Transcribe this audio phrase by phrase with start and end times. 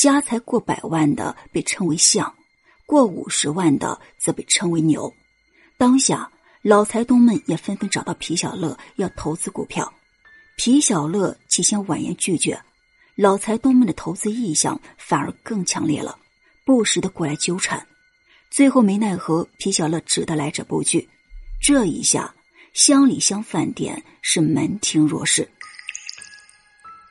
[0.00, 2.34] 家财过百万的被称为相，
[2.86, 5.14] 过五十万的则被称为牛。
[5.76, 6.30] 当下，
[6.62, 9.92] 老财东们也纷纷找到皮小乐要投资股票。
[10.56, 12.58] 皮小乐起先婉言拒绝，
[13.14, 16.18] 老财东们的投资意向反而更强烈了，
[16.64, 17.86] 不时的过来纠缠。
[18.50, 21.06] 最后没奈何，皮小乐只得来者不拒。
[21.60, 22.34] 这一下，
[22.72, 25.46] 乡里乡饭店是门庭若市。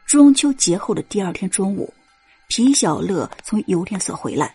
[0.08, 1.94] 中秋节后的第二天中午，
[2.50, 4.52] 皮小乐从邮电所回来，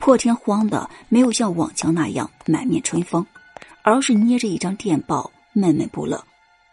[0.00, 3.24] 破天荒的没有像往常那样满面春风，
[3.82, 6.22] 而是捏着一张电报，闷闷不乐。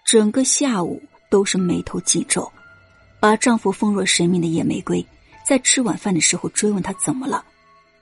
[0.04, 1.00] 整个下午。
[1.30, 2.48] 都是眉头紧皱，
[3.20, 5.04] 把丈夫奉若神明的叶玫瑰，
[5.44, 7.44] 在吃晚饭的时候追问他怎么了。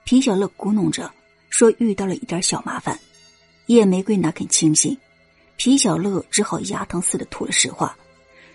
[0.04, 1.10] 皮小乐咕哝着
[1.50, 3.00] 说遇到了一点小麻烦，
[3.68, 4.98] 叶玫瑰哪肯轻信？
[5.56, 7.96] 皮小乐只好牙疼似的吐了实话，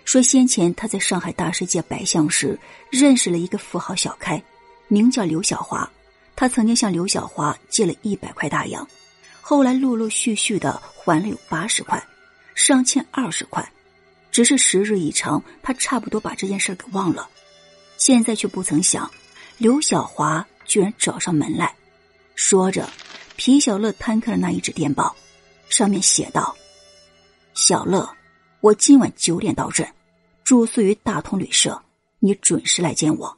[0.07, 2.57] 说先前他在上海大世界白相时
[2.89, 4.41] 认识了一个富豪小开，
[4.87, 5.91] 名叫刘小华，
[6.33, 8.87] 他曾经向刘小华借了一百块大洋，
[9.41, 12.01] 后来陆陆续续的还了有八十块，
[12.55, 13.69] 尚欠二十块。
[14.31, 17.27] 只是时日一长，他差不多把这件事给忘了。
[17.97, 19.11] 现在却不曾想，
[19.57, 21.75] 刘小华居然找上门来。
[22.35, 22.89] 说着，
[23.35, 25.13] 皮小乐摊开了那一纸电报，
[25.67, 26.55] 上面写道
[27.55, 28.09] ：“小乐，
[28.61, 29.85] 我今晚九点到镇，
[30.47, 31.77] 住宿于大通旅社，
[32.19, 33.37] 你准时来见我。”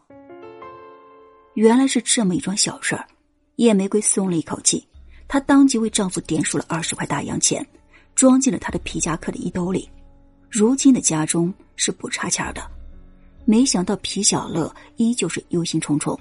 [1.58, 3.04] 原来是这么一桩小事儿，
[3.56, 4.88] 叶玫瑰松了一口气，
[5.28, 7.68] 她当即为丈夫点数了二十块大洋钱，
[8.14, 9.90] 装进了他的皮夹克的衣兜里。
[10.52, 12.62] 如今的家中是不差钱的，
[13.44, 16.16] 没想到皮小乐依旧是忧心忡忡。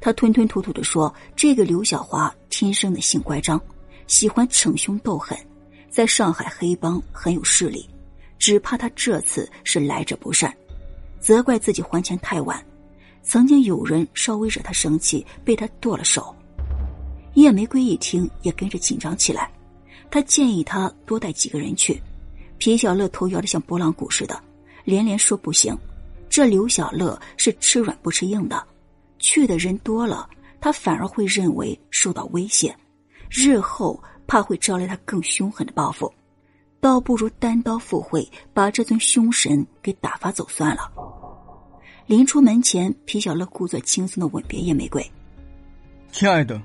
[0.00, 3.60] 他吞吞吐吐的说：“这个刘小华天生的性乖张，
[4.08, 5.38] 喜欢逞凶斗狠，
[5.88, 7.88] 在上海黑帮很有势力，
[8.44, 10.54] 只怕他这次是来者不善，
[11.18, 12.62] 责怪自己还钱太晚。
[13.22, 16.36] 曾经有人稍微惹他生气，被他剁了手。”
[17.36, 19.50] 叶玫瑰一听也跟着紧张起来，
[20.10, 21.98] 他建议他多带几个人去。
[22.58, 24.38] 皮小乐头摇得像拨浪鼓似的，
[24.84, 25.74] 连连说不行。
[26.28, 28.62] 这刘小乐是吃软不吃硬的，
[29.18, 30.28] 去的人多了，
[30.60, 32.76] 他反而会认为受到威胁，
[33.30, 36.12] 日后怕会招来他更凶狠的报复，
[36.84, 40.82] 倒不如单刀赴会，把这尊凶神给打发走算了。
[42.04, 45.02] 临出门前，皮小乐故作轻松的吻别叶玫瑰
[46.12, 46.60] ：“亲爱的，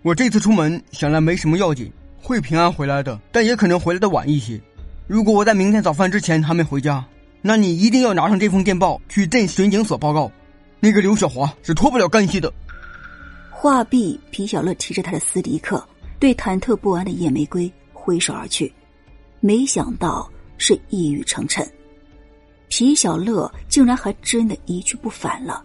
[0.00, 1.92] 我这次出门想来没什么要紧，
[2.22, 4.58] 会平安回来的，但也可能回来的晚一些。”
[5.06, 7.04] 如果我在明天早饭之前还没回家，
[7.42, 10.32] 那你一定要拿上这封电报去镇巡警所报告。
[10.80, 12.50] 那个刘小华是脱不了干系的。
[13.50, 15.86] 话毕，皮小乐提着他的斯迪克，
[16.18, 18.72] 对忐忑不安的叶玫瑰挥手而去。
[19.40, 21.66] 没想到是一语成谶，
[22.68, 25.64] 皮小乐竟然还真的一去不返了。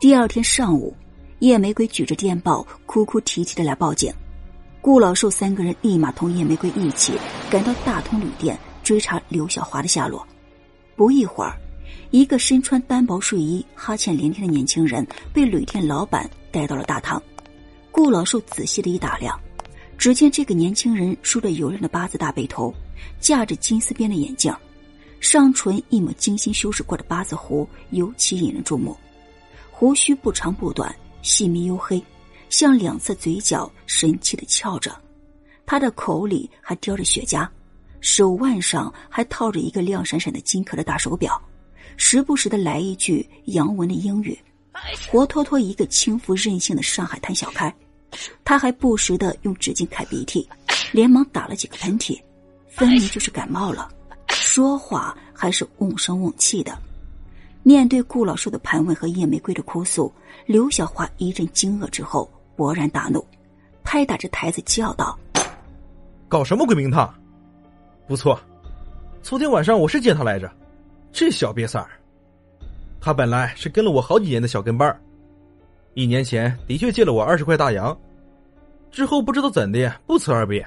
[0.00, 0.94] 第二天上午，
[1.38, 4.12] 叶玫瑰举着电报，哭哭啼啼的来报警。
[4.80, 7.14] 顾老寿三个人立马同叶玫瑰一起
[7.48, 10.26] 赶到大通旅店追查刘小华的下落。
[10.94, 11.56] 不一会儿，
[12.10, 17.22] 一个身穿单薄睡衣、哈欠连天的年轻人被旅店老板带到了大堂。
[17.90, 19.40] 顾老寿仔细的一打量，
[20.04, 22.74] 只见这个年轻人梳着油亮的八字大背头，
[23.20, 24.54] 架着金丝边的眼镜，
[25.18, 28.94] 上唇一抹精心修饰过的八字胡尤其引人注目，
[29.70, 32.04] 胡须不长不短，细密黝黑。
[32.50, 34.94] 向两侧嘴角神气的翘着，
[35.64, 37.48] 他的口里还叼着雪茄，
[38.02, 41.40] 手腕上还套着一个亮闪闪的金壳的大手表，
[41.96, 44.38] 时不时的来一句洋文的英语，
[45.10, 47.74] 活脱脱一个轻浮任性的上海滩小开。
[48.44, 50.48] 他还不时的用纸巾揩鼻涕，
[50.92, 52.20] 连忙打了几个喷嚏，
[52.68, 53.88] 分明就是感冒了，
[54.28, 56.76] 说话还是瓮声瓮气的。
[57.62, 60.12] 面对顾老寿的盘问和叶玫瑰的哭诉，
[60.46, 62.30] 刘小华一阵惊愕之后。
[62.56, 63.26] 勃然大怒，
[63.82, 65.18] 拍打着台子叫道
[66.30, 67.12] ：“搞什么鬼名堂？
[68.06, 68.40] 不错，
[69.22, 70.48] 昨天晚上我是见他来着。
[71.10, 71.90] 这小瘪三儿，
[73.00, 75.00] 他本来是跟了我好几年的小跟班儿
[75.94, 77.96] 一年前的确借了我二十块大洋，
[78.90, 80.64] 之后不知道怎的不辞而别。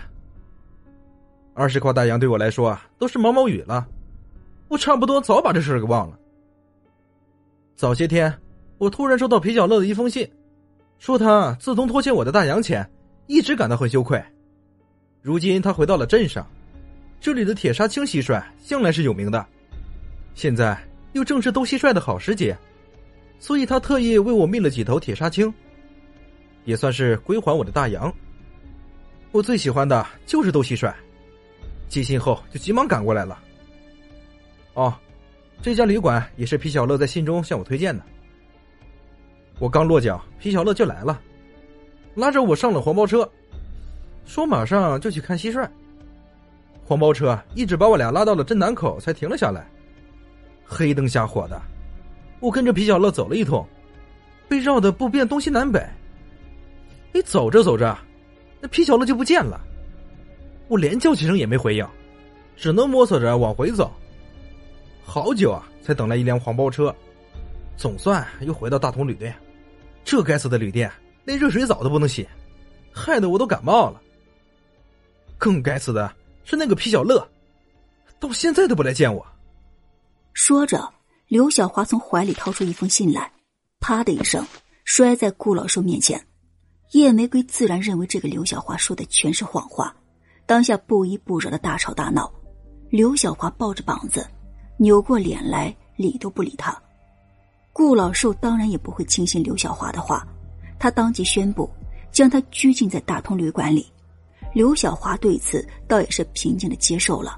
[1.54, 3.86] 二十块大洋对我来说啊，都是毛毛雨了。
[4.70, 6.18] 我差不多早把这事给忘了。
[7.76, 8.34] 早些天，
[8.78, 10.30] 我突然收到皮小乐的一封信。”
[11.00, 12.90] 说他自从拖欠我的大洋钱，
[13.28, 14.20] 一直感到很羞愧。
[15.22, 16.46] 如今他回到了镇上，
[17.20, 19.46] 这里的铁砂青蟋蟀向来是有名的，
[20.34, 20.76] 现在
[21.14, 22.58] 又正是斗蟋蟀的好时节，
[23.40, 25.54] 所以他特意为我觅了几头铁砂青，
[26.66, 28.14] 也算是归还我的大洋。
[29.32, 30.94] 我最喜欢的就是斗蟋蟀，
[31.88, 33.38] 寄信后就急忙赶过来了。
[34.74, 34.94] 哦，
[35.62, 38.04] 这家旅馆也是皮小乐在信中向我推荐的。
[39.60, 41.20] 我刚落脚，皮小乐就来了，
[42.16, 43.30] 拉着我上了黄包车，
[44.26, 45.68] 说马上就去看蟋蟀。
[46.86, 49.68] 黄包车一直把我俩拉到了镇南口，才停了下来。
[50.64, 51.62] 黑灯瞎火的，
[52.40, 53.66] 我跟着皮小乐走了一通，
[54.48, 55.80] 被绕的不辨东西南北。
[57.14, 57.98] 哎，走着走着，
[58.62, 59.60] 那皮小乐就不见了。
[60.68, 61.88] 我连叫几声也没回应，
[62.56, 63.92] 只能摸索着往回走。
[65.04, 66.94] 好久啊，才等来一辆黄包车，
[67.78, 69.34] 总算又回到大同旅店。
[70.04, 70.92] 这该死的旅店
[71.26, 72.28] 连热水澡都不能洗，
[72.92, 74.02] 害得我都感冒了。
[75.38, 76.14] 更该死的
[76.44, 77.28] 是那个皮小乐，
[78.20, 79.26] 到现在都不来见我。
[80.34, 80.94] 说着，
[81.28, 83.30] 刘小华从怀里掏出一封信来，
[83.82, 84.46] 啪的一声
[84.86, 86.26] 摔在顾老寿面前。
[86.94, 89.94] 叶玫瑰自然认为这个刘小华说的全是谎话，
[90.46, 92.32] 当下不依不饶的大吵大闹。
[92.90, 94.26] 刘小华抱着膀子，
[94.78, 96.82] 扭过脸来，理都不理他。
[97.74, 100.26] 顾老寿当然也不会轻信刘小华的话，
[100.80, 101.70] 他当即宣布
[102.10, 103.92] 将他拘禁在大通旅馆里。
[104.54, 107.38] 刘小华对此倒也是平静的接受了，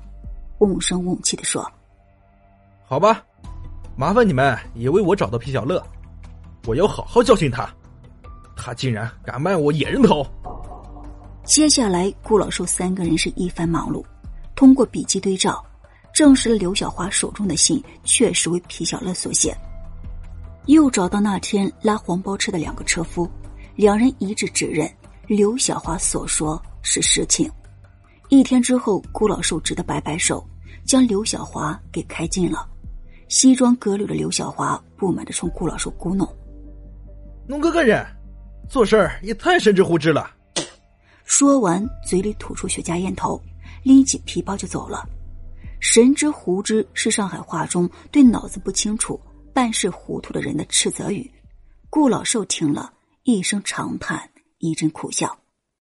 [0.59, 1.67] 瓮声瓮气的说
[2.85, 3.25] ：“好吧，
[3.99, 5.85] 麻烦你们也为我找到皮小乐，
[6.65, 7.69] 我要好好教训他。
[8.55, 10.25] 他竟然敢卖我野人头！”
[11.43, 14.01] 接下来，顾老寿三个人是一番忙碌，
[14.55, 15.61] 通过笔迹对照，
[16.13, 19.53] 证实了刘小华手中的信确实为皮小乐所写。
[20.67, 23.29] 又找到那天拉黄包车的两个车夫，
[23.75, 24.89] 两人一致指认
[25.27, 27.51] 刘小华所说是实情。
[28.29, 30.41] 一天之后，顾老寿只得摆摆手，
[30.85, 32.65] 将刘小华给开进了。
[33.29, 36.27] 西装革履的刘小华不满的冲顾老寿咕哝
[37.47, 38.03] ：“弄个个人，
[38.67, 40.29] 做事儿也太神之乎之了。”
[41.25, 43.39] 说完，嘴里吐出雪茄烟头，
[43.83, 45.07] 拎起皮包就走了。
[45.79, 49.19] 神之胡之是上海话中对脑子不清楚。
[49.53, 51.29] 办事糊涂的人的斥责语，
[51.89, 52.93] 顾老寿听了
[53.23, 54.29] 一声长叹，
[54.59, 55.37] 一阵苦笑。